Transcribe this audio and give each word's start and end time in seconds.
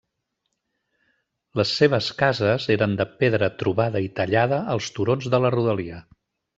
Les 1.61 1.73
seves 1.81 2.09
cases 2.23 2.67
eren 2.79 2.97
de 3.03 3.09
pedra 3.23 3.53
trobada 3.61 4.05
i 4.09 4.13
tallada 4.19 4.63
als 4.77 4.93
turons 4.99 5.33
de 5.37 5.47
la 5.47 5.57
rodalia. 5.61 6.07